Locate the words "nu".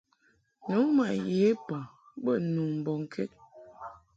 0.67-0.77, 2.53-2.61